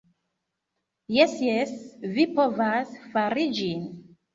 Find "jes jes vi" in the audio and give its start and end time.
1.17-2.29